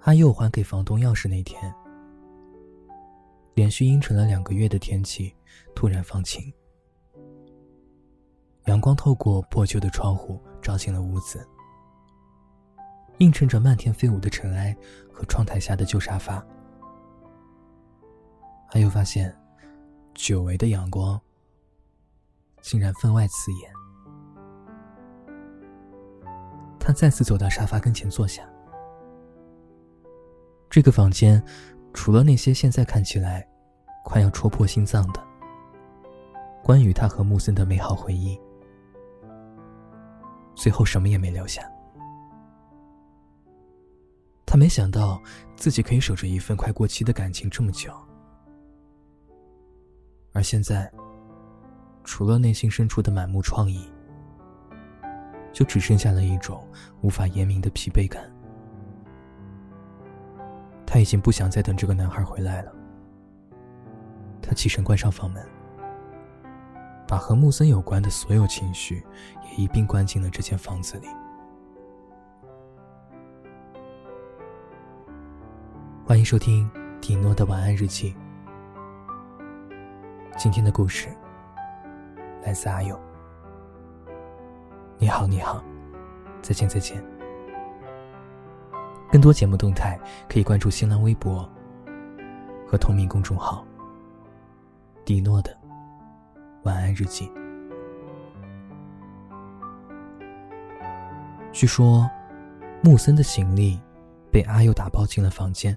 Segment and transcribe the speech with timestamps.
[0.00, 1.74] 阿佑还给房东钥匙那天，
[3.54, 5.34] 连续阴沉了两个月的天气
[5.74, 6.52] 突然放晴，
[8.66, 11.46] 阳光透过破旧的窗户照进了屋子，
[13.18, 14.76] 映衬着漫天飞舞的尘埃
[15.12, 16.44] 和窗台下的旧沙发。
[18.70, 19.34] 阿佑发现，
[20.14, 21.20] 久违的阳光
[22.60, 23.83] 竟然分外刺眼。
[26.86, 28.46] 他再次走到沙发跟前坐下。
[30.68, 31.42] 这个房间，
[31.94, 33.48] 除了那些现在看起来
[34.04, 35.26] 快要戳破心脏的
[36.62, 38.38] 关于他和穆森的美好回忆，
[40.54, 41.62] 最后什么也没留下。
[44.44, 45.18] 他没想到
[45.56, 47.90] 自己可以守着一份快过期的感情这么久，
[50.34, 50.92] 而现在，
[52.04, 53.93] 除了内心深处的满目疮痍。
[55.54, 56.62] 就只剩下了一种
[57.00, 58.30] 无法言明的疲惫感。
[60.84, 62.72] 他已经不想再等这个男孩回来了。
[64.42, 65.42] 他起身关上房门，
[67.08, 69.02] 把和穆森有关的所有情绪
[69.44, 71.06] 也一并关进了这间房子里。
[76.04, 78.14] 欢迎收听迪诺的晚安日记。
[80.36, 81.08] 今天的故事
[82.44, 83.03] 来自阿勇。
[84.98, 85.62] 你好，你好，
[86.40, 87.04] 再见，再见。
[89.10, 91.48] 更多节目动态可以关注新浪微博
[92.66, 93.66] 和同名公众号
[95.04, 95.56] “迪诺的
[96.62, 97.30] 晚安日记”。
[101.52, 102.08] 据说，
[102.82, 103.80] 穆森的行李
[104.30, 105.76] 被阿佑打包进了房间，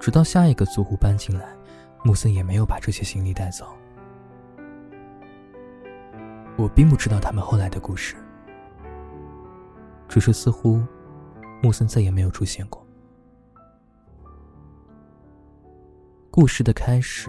[0.00, 1.46] 直到下一个租户搬进来，
[2.02, 3.66] 穆森也没有把这些行李带走。
[6.62, 8.14] 我并不知道他们后来的故事，
[10.08, 10.80] 只是似乎
[11.60, 12.86] 木森再也没有出现过。
[16.30, 17.28] 故事的开始，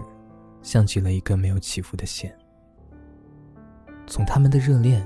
[0.62, 2.32] 像极了一根没有起伏的线，
[4.06, 5.04] 从他们的热恋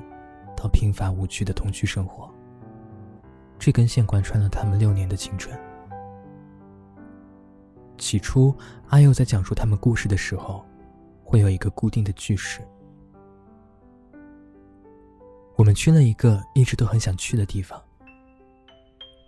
[0.54, 2.30] 到平凡无趣的同居生活，
[3.58, 5.58] 这根线贯穿了他们六年的青春。
[7.96, 8.54] 起初，
[8.88, 10.62] 阿佑在讲述他们故事的时候，
[11.24, 12.60] 会有一个固定的句式。
[15.58, 17.84] 我们去了一个一直都很想去的地方。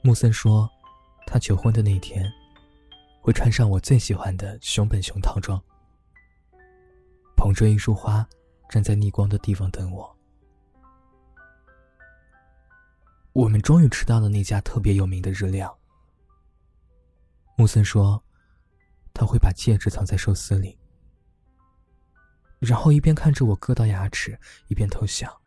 [0.01, 0.71] 木森说，
[1.27, 2.25] 他求婚的那天，
[3.21, 5.61] 会穿上我最喜欢的熊本熊套装，
[7.37, 8.25] 捧着一束花，
[8.69, 10.17] 站在逆光的地方等我。
[13.33, 15.77] 我们终于吃到了那家特别有名的日料。
[17.57, 18.23] 木森说，
[19.13, 20.79] 他会把戒指藏在寿司里，
[22.61, 25.40] 然后一边看着我割到牙齿，一边偷笑。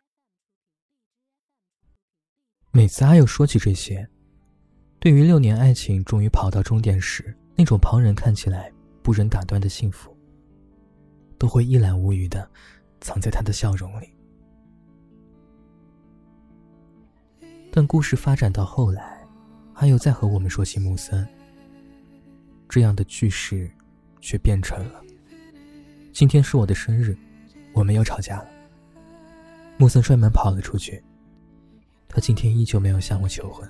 [2.76, 4.04] 每次阿佑说起这些，
[4.98, 8.68] 对于六年爱情终于跑到终点时那种旁人看起来
[9.00, 10.12] 不忍打断的幸福，
[11.38, 12.50] 都会一览无余的
[13.00, 14.08] 藏在他的笑容里。
[17.70, 19.24] 但故事发展到后来，
[19.74, 21.24] 阿佑再和我们说起木森，
[22.68, 23.70] 这样的句式，
[24.20, 25.00] 却变成了：
[26.12, 27.16] 今天是我的生日，
[27.72, 28.48] 我们又吵架了。
[29.76, 31.00] 木森摔门跑了出去。
[32.14, 33.68] 他今天依旧没有向我求婚。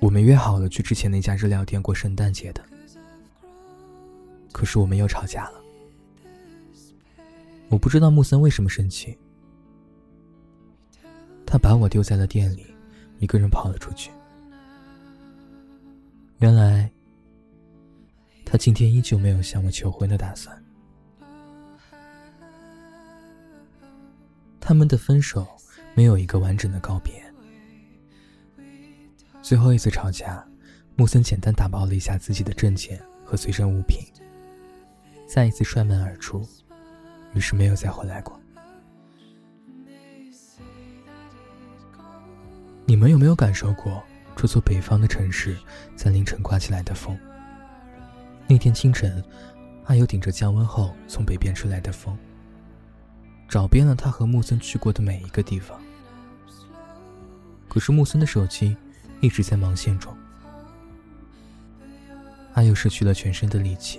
[0.00, 2.64] 我们约好了去之前那家日料店过圣诞节的，
[4.50, 5.60] 可是我们又吵架了。
[7.68, 9.14] 我不知道穆森为什么生气。
[11.44, 12.74] 他把我丢在了店里，
[13.18, 14.10] 一个人跑了出去。
[16.38, 16.90] 原来，
[18.46, 20.64] 他今天依旧没有向我求婚的打算。
[24.58, 25.46] 他们的分手。
[25.94, 27.14] 没有一个完整的告别。
[29.40, 30.44] 最后一次吵架，
[30.96, 34.00] 木森简单打包了一下自己的证件和随身物品，
[35.26, 36.46] 再一次摔门而出，
[37.34, 38.40] 于是没有再回来过。
[42.86, 44.02] 你们有没有感受过
[44.36, 45.56] 这座北方的城市
[45.96, 47.16] 在凌晨刮起来的风？
[48.46, 49.22] 那天清晨，
[49.84, 52.16] 阿尤顶着降温后从北边吹来的风。
[53.46, 55.80] 找遍了他和木森去过的每一个地方，
[57.74, 58.76] 可是木森的手机
[59.20, 60.16] 一直在忙线中。
[62.52, 63.98] 阿佑失去了全身的力气，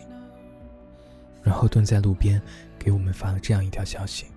[1.43, 2.41] 然后蹲在路边，
[2.79, 4.27] 给我们发了这样一条消息。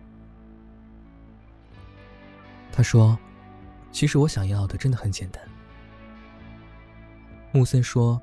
[2.72, 3.16] 他说
[3.92, 5.40] ：“其实我想要的真的很简单。”
[7.54, 8.20] 木森说：“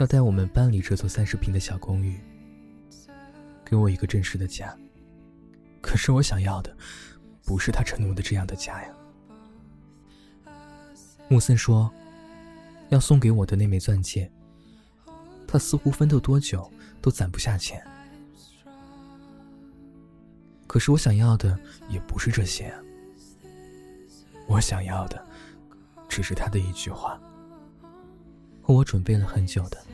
[0.00, 2.18] 要带我们搬离这座三十平的小公寓，
[3.62, 4.74] 给我一个正式的家。”
[5.82, 6.74] 可是我想要的，
[7.44, 8.88] 不是他承诺的这样的家呀。
[11.28, 11.90] 穆森说
[12.90, 14.30] ：“要送给我的那枚钻戒，
[15.46, 16.70] 他似乎奋斗多久
[17.02, 17.84] 都攒不下钱。
[20.68, 21.58] 可是我想要的
[21.88, 22.72] 也不是这些，
[24.46, 25.26] 我想要的
[26.08, 27.20] 只是他的一句话，
[28.62, 29.84] 和我准备了很久的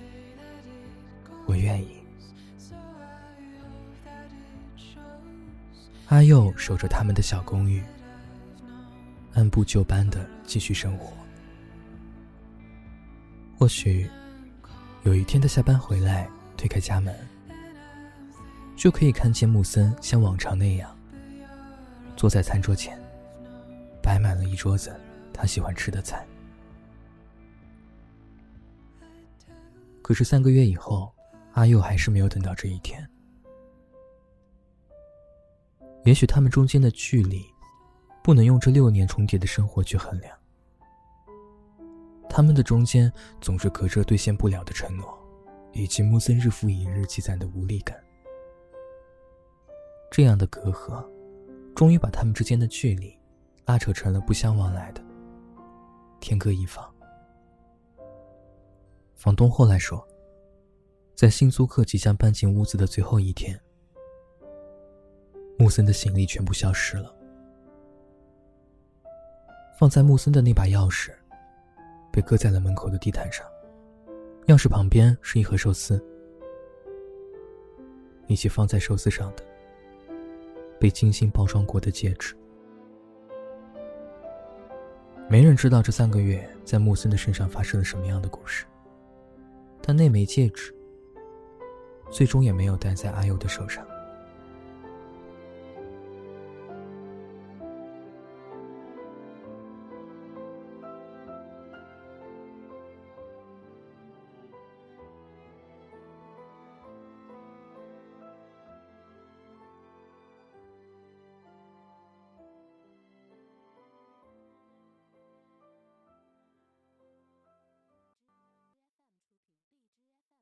[1.46, 1.88] ‘我愿意’。”
[6.08, 7.82] 阿佑守着他们的小公寓，
[9.32, 11.10] 按部就班的继续生活。
[13.62, 14.10] 或许，
[15.04, 17.16] 有一天他下班回来，推开家门，
[18.74, 20.98] 就可以看见木森像往常那样，
[22.16, 23.00] 坐在餐桌前，
[24.02, 24.92] 摆满了一桌子
[25.32, 26.26] 他喜欢吃的菜。
[30.02, 31.14] 可是三个月以后，
[31.52, 33.08] 阿佑还是没有等到这一天。
[36.04, 37.46] 也许他们中间的距离，
[38.24, 40.36] 不能用这六年重叠的生活去衡量。
[42.34, 43.12] 他们的中间
[43.42, 45.06] 总是隔着兑现不了的承诺，
[45.74, 48.02] 以及穆森日复一日积攒的无力感。
[50.10, 51.06] 这样的隔阂，
[51.74, 53.14] 终于把他们之间的距离，
[53.66, 55.04] 拉扯成了不相往来的，
[56.20, 56.82] 天各一方。
[59.14, 60.02] 房东后来说，
[61.14, 63.60] 在新租客即将搬进屋子的最后一天。
[65.58, 67.14] 穆森的行李全部消失了，
[69.78, 71.12] 放在穆森的那把钥匙
[72.12, 73.46] 被搁在了门口的地毯上，
[74.46, 76.04] 钥匙旁边是一盒寿司，
[78.26, 79.42] 以及放在寿司上的
[80.78, 82.36] 被精心包装过的戒指。
[85.28, 88.66] 没人知道这三个月在木森的身上发生了什么样的故事，
[89.80, 90.74] 但那枚戒指
[92.10, 93.86] 最终也没有戴在阿尤的手上。